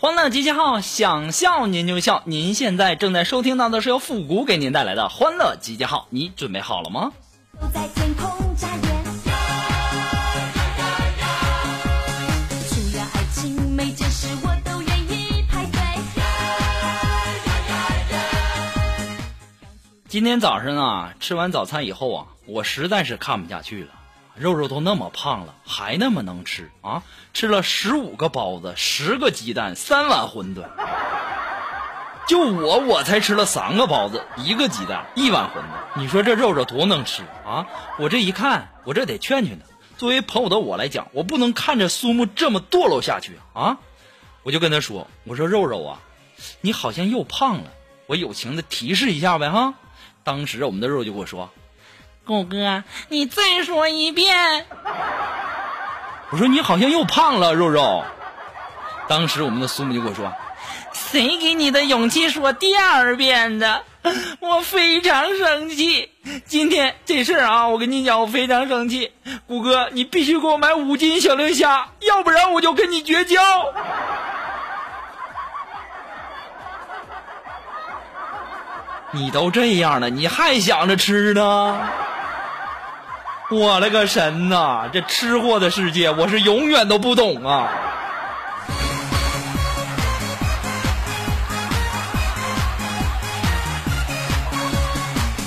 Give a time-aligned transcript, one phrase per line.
[0.00, 2.22] 欢乐集结号，想笑您就笑。
[2.24, 7.10] 您现在正在收听到的是由复古给您带来的欢乐集结号，你准备好了吗？
[20.08, 23.97] 今天早上啊，吃完早餐以后啊，我实在是看不下去了。
[24.38, 27.02] 肉肉都那么胖了，还那么能吃啊！
[27.34, 30.64] 吃了十五个包子，十个鸡蛋，三碗馄饨。
[32.28, 36.00] 就我，我才吃了三个包子，一个鸡蛋，一碗馄饨。
[36.00, 37.66] 你说这肉肉多能吃啊！
[37.98, 39.64] 我这一看，我这得劝劝他。
[39.96, 43.78] 作为朋友的我来讲，我不能看着苏木这么堕落下去啊！
[44.44, 46.00] 我就跟他说：“我说肉肉啊，
[46.60, 47.72] 你好像又胖了。”
[48.06, 49.74] 我友情的提示一下呗哈。
[50.22, 51.50] 当时我们的肉就跟我说。
[52.28, 54.66] 狗哥，你再说一遍。
[56.28, 58.04] 我说你好像又胖了，肉肉。
[59.08, 60.30] 当时我们的苏母就跟我说
[60.92, 63.82] ：“谁给你的勇气说第二遍的？
[64.40, 66.10] 我非常生气。
[66.44, 69.10] 今天这事儿啊，我跟你讲，我非常生气。
[69.46, 73.40] 谷哥，你必须给我买五斤小龙虾，要不然我就跟你绝交。”
[79.12, 81.80] 你都这样了，你还想着吃呢？
[83.50, 84.90] 我勒个神呐！
[84.92, 87.66] 这吃货的世界，我是永远都不懂啊！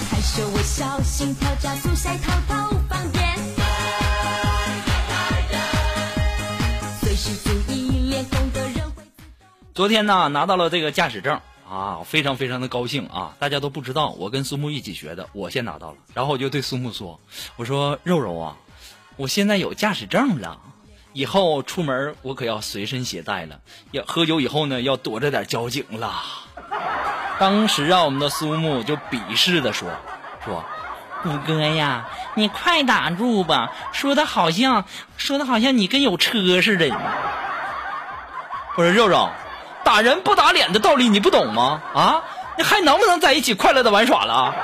[0.10, 3.24] 害羞微笑，心跳加速，晒淘淘方便。
[7.02, 9.04] 随时注意，脸红的人会。
[9.76, 11.40] 昨天呢，拿到了这个驾驶证
[11.72, 13.34] 啊，非常非常的高兴啊！
[13.40, 15.98] 大家都不知道，我跟苏木一起学的，我先拿到了。
[16.14, 17.22] 然后我就对苏木说
[17.56, 18.58] ：“我说肉肉啊，
[19.16, 20.60] 我现在有驾驶证了，
[21.14, 23.62] 以后出门我可要随身携带了。
[23.92, 26.22] 要喝酒以后呢，要躲着点交警了。”
[27.40, 29.90] 当时啊，我们的苏木就鄙视的说
[30.44, 30.66] ：“说
[31.24, 34.84] 五哥呀，你快打住吧，说的好像
[35.16, 36.90] 说的好像你跟有车似的。”
[38.76, 39.30] 我说肉肉。
[39.92, 41.82] 打人不打脸的道理你不懂吗？
[41.94, 42.24] 啊，
[42.58, 44.56] 你还能不能在一起快乐的玩耍了？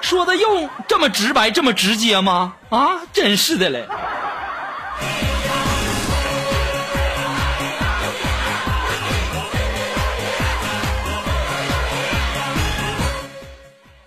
[0.00, 2.54] 说的又这么直白，这么直接吗？
[2.70, 3.88] 啊，真是的嘞！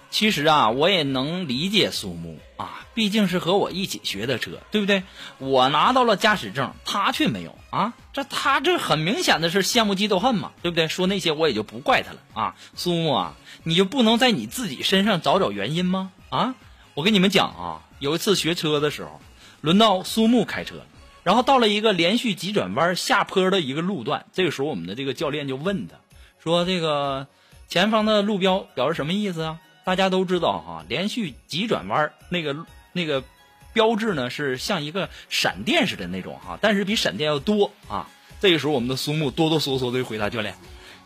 [0.10, 5.04] 其实啊，我也能理解苏木啊，毕竟是和我一起学的车，对不对？
[5.38, 10.88] 我拿到了驾驶证，他却没有啊，这他这很明显的是羡慕嫉妒恨嘛，对不对？
[10.88, 12.56] 说那些我也就不怪他了啊。
[12.74, 16.12] 苏木啊，你就不能在你自己身上找找原因吗？
[16.30, 16.56] 啊，
[16.94, 19.20] 我跟你们讲啊，有一次学车的时候，
[19.60, 20.76] 轮到苏木开车，
[21.24, 25.98] 然后到了一个连续急转弯下坡的一个路段，这个时候我们的这个教练就问他，
[26.42, 27.28] 说这个
[27.68, 29.60] 前方的路标表示什么意思啊？
[29.84, 32.56] 大家都知道哈，连续急转弯那个
[32.96, 33.22] 那个
[33.74, 38.08] 标志呢是像一个闪电似的那种哈，但是比闪电要多啊。
[38.40, 40.56] 这个时候，我们的苏木哆哆嗦嗦的回答教练：“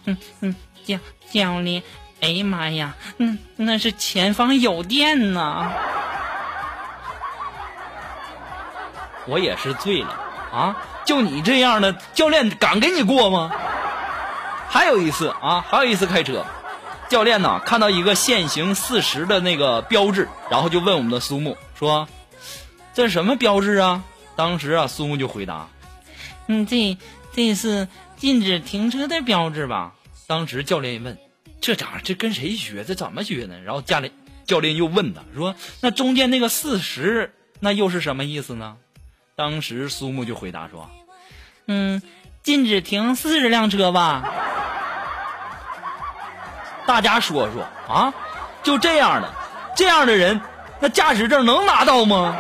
[0.06, 0.56] 嗯嗯，
[0.86, 1.00] 教
[1.32, 1.82] 教练，
[2.22, 5.74] 哎呀妈呀，嗯，那是前方有电呐！”
[9.26, 10.10] 我也是醉了
[10.52, 10.76] 啊！
[11.06, 13.52] 就你这样的教练，敢给你过吗？
[14.68, 16.46] 还有一次啊，还有一次开车。
[17.10, 22.08] 教练呢，看到一个限行四十的那个标志，然后就问我们的苏木说
[22.94, 24.04] ：“这是什么标志啊？”
[24.38, 25.68] 当时啊，苏木就回答
[26.48, 26.98] ：“嗯，这
[27.34, 29.96] 这是禁止停车的标志吧？”
[30.28, 31.18] 当时教练一问
[31.60, 32.00] ：“这咋？
[32.04, 32.84] 这跟谁学？
[32.84, 34.14] 这怎么学呢？”然后教练
[34.46, 38.78] 教练又问他说：“那中间那个四十，那又是什么意思呢？”
[39.36, 40.88] 当时苏木就回答说
[41.66, 42.04] ：“嗯，
[42.44, 44.32] 禁止停四十辆车吧。”
[46.90, 48.12] 大家说说啊，
[48.64, 49.30] 就这样的，
[49.76, 50.42] 这样的人，
[50.80, 52.36] 那驾驶证能拿到吗？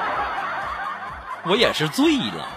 [1.44, 2.48] 我也是醉了。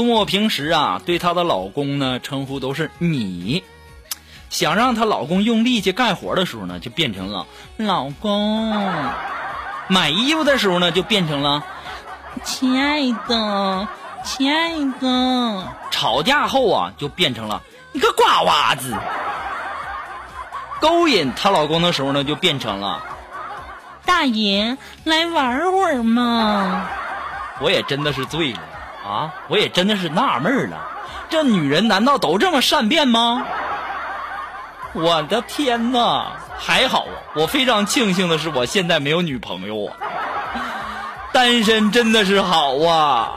[0.00, 3.62] 苏沫平时啊，对她的老公呢称呼都是你，
[4.48, 8.72] 想让她老公用力气干活的时候呢，就变成了老公；
[9.88, 11.62] 买衣服的时候呢，就变成了
[12.42, 13.86] 亲爱的，
[14.24, 15.68] 亲爱的。
[15.90, 17.60] 吵架后啊，就变成了
[17.92, 18.96] 你个瓜娃子。
[20.80, 23.04] 勾引她老公的时候呢，就变成了
[24.06, 26.88] 大爷来玩会儿嘛。
[27.60, 28.60] 我也真的是醉了。
[29.04, 29.32] 啊！
[29.48, 30.76] 我也真的是纳闷了，
[31.28, 33.42] 这女人难道都这么善变吗？
[34.92, 36.32] 我的天哪！
[36.58, 39.96] 还好啊，我非常庆幸的是，我现在没有女朋友啊，
[41.32, 43.32] 单身真的是好啊。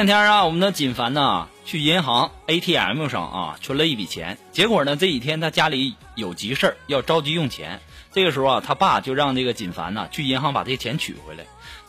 [0.00, 11.44] 两天啊，我们的锦凡呢去银行 ATM 上啊存了一笔钱，结果呢这几天他家里有急事儿要着急用钱，这个时候啊他爸就让这个锦凡呢去银行把这钱取回来。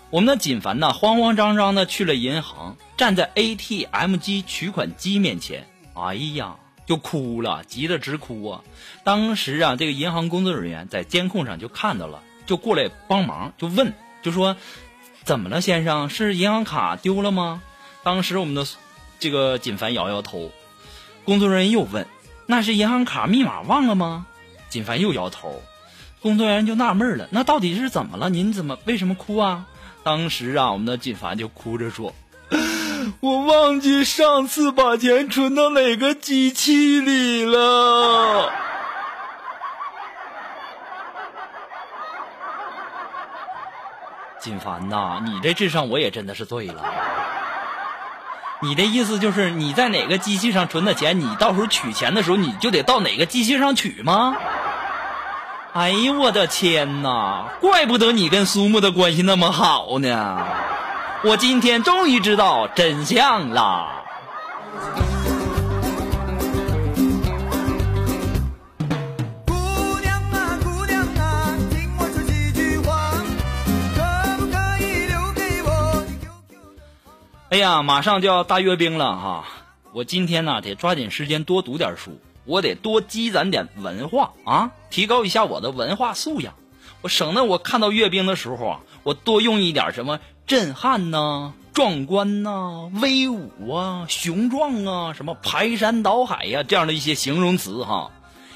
[0.10, 8.62] 我们的锦凡呢慌慌张张的去了银行，站在 ATM 机取款机面前，哎呀就哭了，急得直哭啊！
[9.06, 14.58] 当时啊这个银行工作人员在监控上就看到了，就过来帮忙，就问就说
[15.24, 17.62] 怎么了先生，是银行卡丢了吗？
[18.04, 18.66] 当时我们的
[19.20, 20.52] 这个锦凡摇摇头，
[21.24, 22.08] 工作人员又问
[22.48, 24.26] ：“那是银行卡密码忘了吗？”
[24.70, 25.62] 锦凡又摇头，
[26.22, 28.30] 工作人员就纳闷了：“那到底是怎么了？
[28.30, 29.66] 您怎么为什么哭啊？”
[30.04, 32.12] 当时啊，我们的锦凡就哭着说
[33.22, 38.52] ：“我忘记上次把钱存到哪个机器里了。
[44.42, 46.84] ”锦凡呐，你这智商我也真的是醉了。
[48.64, 54.36] 你的意思就是你在哪个机器上存的钱，你到时候取钱的时候你就得到哪个机器上取吗？
[55.74, 57.46] 哎呦我的天哪！
[57.62, 60.46] 怪不得你跟苏木的关系那么好呢！
[61.24, 64.01] 我今天终于知道真相了。
[77.52, 79.46] 哎呀，马上就要大阅兵了哈！
[79.92, 86.54] 我今天呢得抓紧时间多读点书，我得多积攒点文化啊，提高一下我的文化素养。
[87.02, 98.12] 我省得我看到阅兵的时候啊，我多用一点什么震撼呐、壮观呐、威武啊、雄壮啊、什么排山倒海呀这样的一些形容词哈，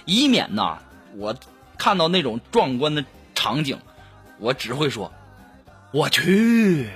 [0.06, 0.78] 以免呐
[1.18, 1.36] 我
[1.78, 3.04] 看到那种壮观的
[3.34, 3.78] 场景，
[4.40, 5.12] 我只会说
[5.92, 6.90] 我去。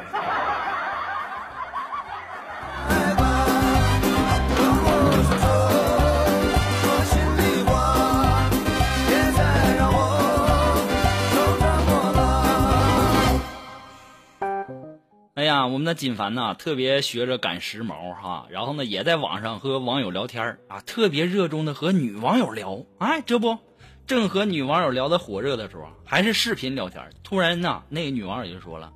[15.49, 22.85] 呀，我们的锦凡呐，特别学着赶时髦哈，然后呢，也在网上和网友聊天啊，特别热衷的和女网友聊。
[22.99, 23.57] 哎，这不，
[24.05, 28.93] 正和女网友聊的火热的时候，还是视频聊天，突然呐，那个女网友就说了：“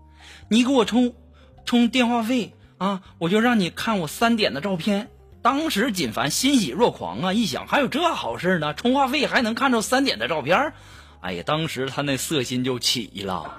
[0.48, 1.15] 你给我充
[1.65, 5.10] 充电话费啊，我就让你看我三点的照片。”
[5.41, 10.72] 当时锦凡欣喜若狂啊，一想还有这好事呢，充话费还能看着三点的照片，
[11.19, 13.57] 哎呀，当时他那色心就起了。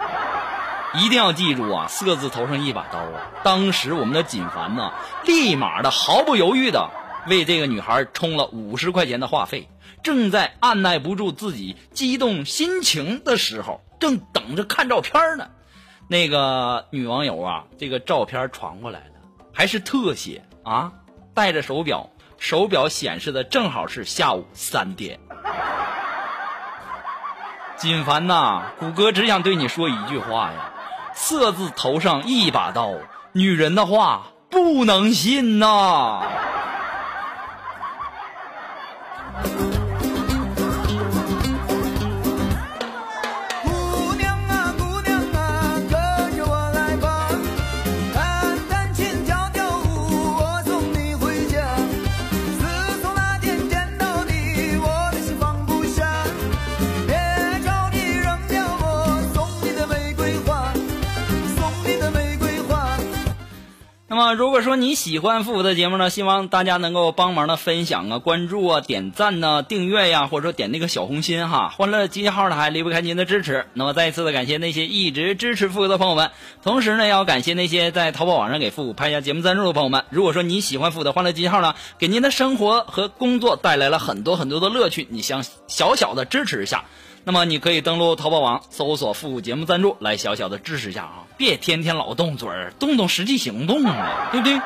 [0.95, 1.87] 一定要记住啊！
[1.89, 3.31] 色字头上一把刀啊！
[3.43, 4.93] 当时我们的锦凡呢，
[5.25, 6.91] 立马的毫不犹豫的
[7.27, 9.69] 为这个女孩充了五十块钱的话费。
[10.03, 15.49] 正在按耐不住自己激动心情的时候，正等着看照片呢。
[16.09, 19.07] 那个女网友啊，这个照片传过来了，
[19.53, 20.93] 还是特写啊，
[21.33, 25.19] 戴着手表，手表显示的正好是下午三点。
[27.79, 30.71] 锦凡呐，谷歌只想对你说一句话呀。
[31.15, 32.91] 色字头上一把刀，
[33.33, 36.23] 女人的话不能信呐。
[64.65, 71.69] 说你喜欢复古的节目呢，希望大家能够帮忙的分享啊、关注啊、点赞呢、订阅呀，或者说点那个小红心哈。
[71.69, 73.67] 欢乐集结号呢还离不开您的支持。
[73.75, 76.31] 那么，再一次的感谢那些一直支持复古的朋友们，
[76.63, 80.05] 同时呢，要感谢那些在淘宝网上给复古拍下节目赞助的朋友们。
[80.09, 86.85] 如果说你喜欢复古的欢乐集结号呢，给您的生活和工作带来了很多很多的乐趣，你想小小的支持一下。
[87.27, 94.61] 那么你可以登录淘宝网搜索“复古节目赞助”来小小的支持一下啊，别天天老动嘴儿，动动实际行动啊，对不对？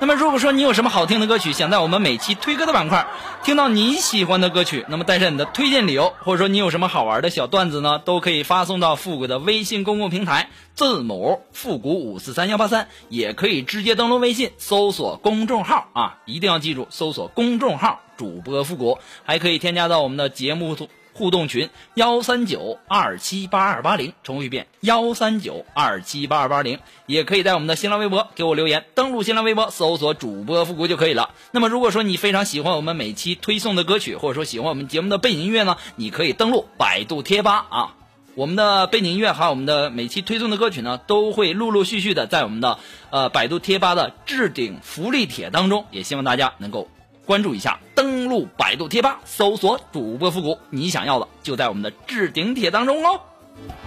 [0.00, 3.06] 那么如果说你有什么好听的歌曲，想在我们每期推歌的板块
[3.42, 31.30] 听到你喜欢的歌曲，那么带上你的推荐理由，或者说你有什么好玩的小段子呢，都可以发送到复古的微信公共平台，字母复古五四三幺八三，也可以直接登录微信搜索公众号啊，一定要记住搜索公众号主播复古，还可以添加到我们的节目组互动群幺三九二七八二八零，重复一遍幺三九二七八二八零，也可以在我们的新浪微博给我留言，登录新浪微博搜索主播复古就可以了。
[31.50, 37.94] 那么如果说你非常喜欢我们每期推送的歌曲，或者说喜欢我们节目的背景音乐呢，你可以登录百度贴吧啊，
[38.36, 42.78] 我们的背景音乐还有我们的每期推送的歌曲呢，都会陆陆续续的在我们的
[43.10, 46.88] 呃百度贴吧的置顶福利帖当中，也希望大家能够。
[47.28, 53.20] 关注一下，登录百度贴吧，搜索主播复古，你想要的就在我们的置顶帖当中哦。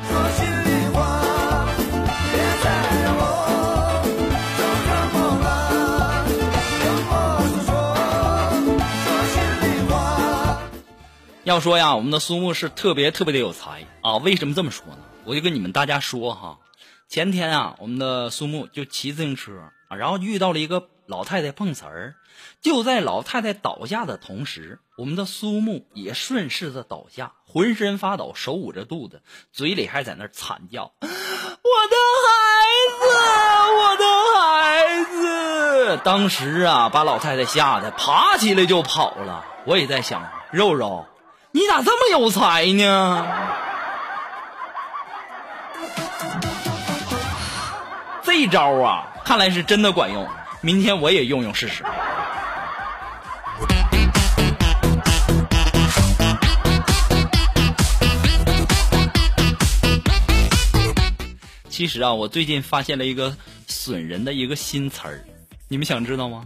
[0.07, 1.19] 说心里话，
[2.31, 2.69] 别再
[3.01, 3.24] 让我
[4.55, 6.21] 就这么了，
[6.83, 7.12] 跟我
[7.65, 7.67] 说
[9.10, 10.62] 说，心里话。
[11.43, 14.17] 要说呀，我们的苏木是特别特别的有才啊！
[14.17, 15.00] 为什么这么说呢？
[15.24, 16.60] 我就跟你们大家说哈，
[17.10, 19.53] 前天啊，我们的苏木就骑自行车
[19.89, 22.13] 啊，然后遇到了一个老太太碰瓷儿，
[22.61, 32.29] 就在老太太倒下的同时，我们的苏木也顺势的倒下，浑身发抖，手捂着肚子，嘴里还在那惨叫：“我的孩
[32.99, 33.07] 子，
[33.79, 39.43] 我的孩子！”当时啊，把老太太吓得爬起来就跑了。
[39.65, 41.07] 我也在想，肉肉，
[41.51, 43.27] 你咋这么有才呢？
[48.21, 50.29] 这招啊，看来是真的管用。
[50.61, 51.83] 明天我也用用试试。
[61.81, 63.35] 其实啊，我最近发现了一个
[63.65, 65.25] 损人的一个新词儿，
[65.67, 66.45] 你们想知道吗？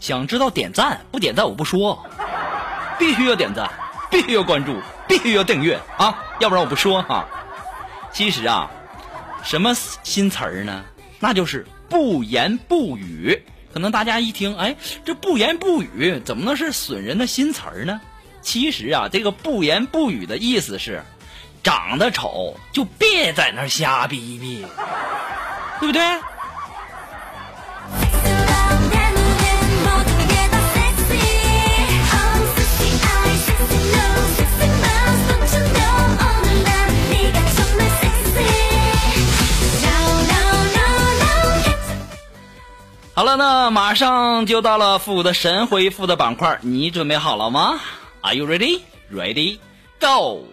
[0.00, 2.06] 想知道点赞，不点赞我不说，
[2.98, 3.70] 必须要点赞，
[4.10, 7.28] 必须要关注，必须要订阅啊，要不然我不说哈、
[8.10, 8.70] 其实啊，
[9.44, 10.82] 什么新词儿呢？
[11.20, 13.42] 那就是不言不语。
[13.74, 18.00] 可能大家一听，哎，这不言不语怎么能是损人的新词儿呢？
[18.40, 21.04] 其实啊，这个不言不语的意思是，
[21.62, 24.66] 长得丑就别在那瞎逼逼
[25.80, 26.02] 对不对？
[43.14, 47.78] 好了那马上就到了复古的神回复的板块你准备好了吗
[48.22, 48.80] ？Are you ready
[49.12, 49.58] ready
[50.00, 50.46] go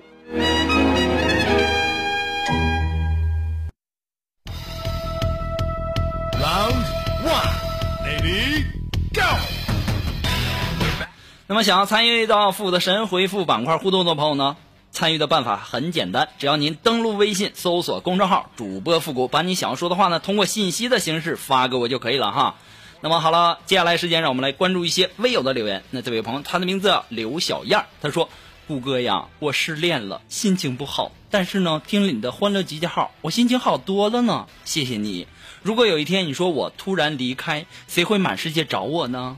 [11.52, 14.56] 那么想要参与到复古的神回复板块互动的朋友呢，
[14.92, 22.58] 参与的办法很简单，只要您登录微信搜索公众号“主播复古”，把你想要说的话呢，通过信息的形式发给我就可以了哈。
[23.02, 25.82] 那么好了，接下来时间让我们来关注一些微友的留言。
[25.90, 28.30] 那这位朋友，他的名字叫刘小燕，他说
[28.70, 34.46] ：“顾哥呀，我失恋了，心情不好，但是呢，听了你的欢乐集结号，我心情好多了呢。
[34.66, 35.26] 谢谢你。
[35.64, 39.36] 如果有一天你说我突然离开，谁会满世界找我呢？”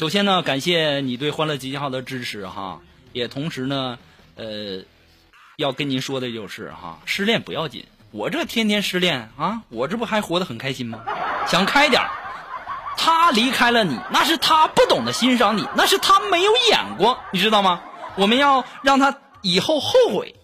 [0.00, 2.80] 首先呢，感谢你对欢乐集结号的支持哈，
[3.12, 3.98] 也同时呢，
[4.34, 4.82] 呃，
[5.58, 11.04] 要跟您说的就是哈，失恋不要紧，我这天天失恋啊，我这不还活得很开心吗？
[11.46, 12.08] 想开点儿
[12.96, 17.82] 他离开了你，那是他不懂得欣赏你，那是他没有眼光，你知道吗？
[18.16, 20.34] 我们要让他以后后悔。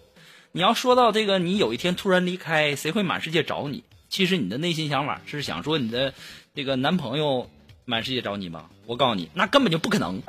[0.51, 3.83] 你要说到这个，你有一天突然离开，谁会满世界找你？
[4.07, 6.13] 其实你的内心想法是想说你的
[6.53, 7.49] 这个男朋友
[7.89, 8.65] 满世界找你吗？
[8.85, 10.21] 我告诉你，那根本就不可能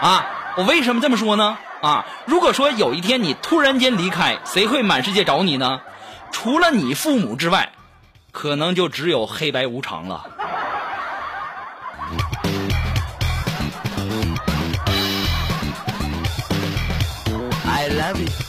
[0.00, 0.24] 啊！
[0.56, 1.58] 我为什么这么说呢？
[1.82, 5.82] 啊，如果说有一天你突然间离开，谁会满世界找你呢？
[6.32, 7.70] 除了你父母之外，
[8.32, 10.24] 可能就只有黑白无常了。
[17.66, 18.45] I love you.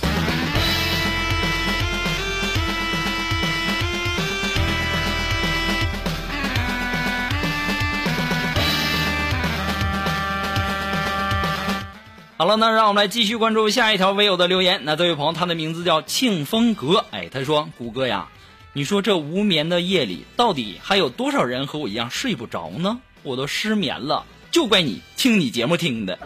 [12.39, 14.81] 好了，那让我们来继续关注下一条微友的留言。
[14.83, 18.27] 那这位朋友，他的名字叫庆风阁，哎，他说：“谷歌呀，
[18.73, 22.99] 你说这无眠的夜里，到底还有多少人和我一样睡不着呢？
[23.23, 26.19] 我都失眠了，就怪你听你节目听的。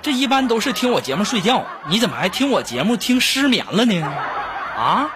[0.00, 4.02] 这一般都是听我节目睡觉，你怎么还听我节目听失眠了呢？
[4.78, 5.10] 啊，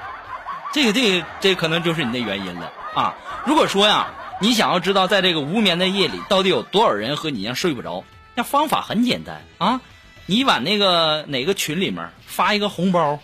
[0.75, 3.15] 这个这个这可能就是你的原因了啊。
[3.47, 8.05] 如果说呀。”你想要知道在这个无眠的夜里，到底有多少人和你一样睡不着？
[8.35, 9.81] 那方法很简单啊，
[10.27, 13.19] 你往那个哪个群里面发一个红包，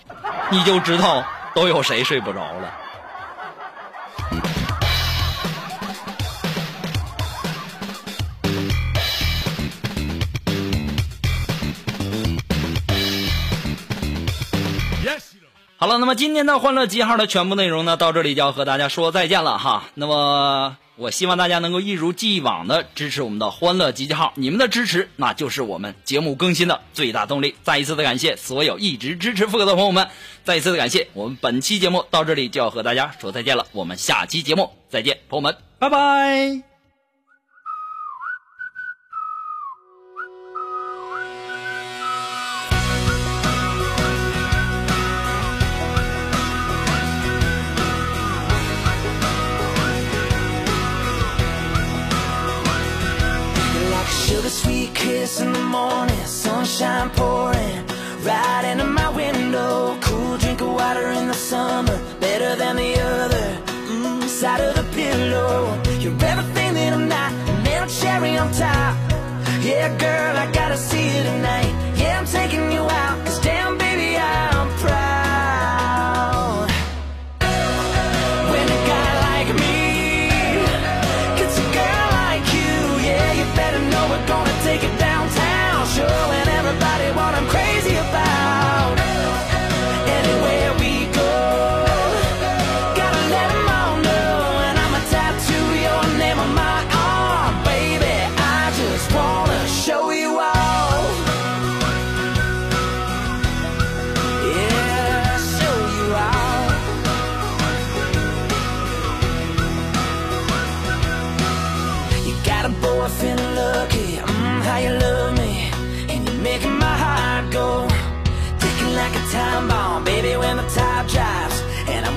[0.50, 1.22] 你就知道
[1.54, 2.72] 都有谁睡不着了。
[15.76, 19.84] 好了，那么今天的欢乐记号的全部内容呢，到这里就要和大家说再见了哈。
[19.94, 20.78] 那么。
[20.96, 27.54] 我希望大家能够一如既往的支持我们的欢乐集结号，你们的支持那就是我们节目更新的最大动力。
[27.62, 30.08] 再一次的感谢所有一直支持富哥的朋友们，
[30.44, 31.08] 再一次的感谢。
[31.14, 36.71] 我们本期节目到这里就要和大家说再见了，我们下期节目再见，朋友们，拜拜。
[55.02, 57.76] Kiss in the morning, sunshine pouring
[58.28, 59.98] right into my window.
[60.00, 63.46] Cool drink of water in the summer, better than the other
[63.90, 65.54] mm, side of the pillow.
[66.02, 68.94] You're everything that I'm not, and little cherry on top.
[69.68, 71.72] Yeah, girl, I gotta see you tonight.
[72.00, 72.81] Yeah, I'm taking you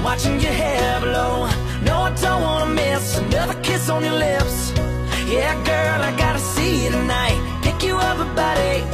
[0.06, 1.48] watching your hair blow.
[1.82, 4.72] No, I don't wanna miss another kiss on your lips.
[5.34, 7.40] Yeah, girl, I gotta see you tonight.
[7.64, 8.86] Pick you up about eight,